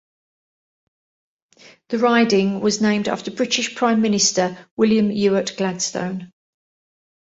The 1.89 1.99
riding 1.99 2.59
was 2.59 2.81
named 2.81 3.07
after 3.07 3.29
British 3.29 3.75
Prime 3.75 4.01
Minister 4.01 4.57
William 4.75 5.11
Ewart 5.11 5.55
Gladstone. 5.57 6.31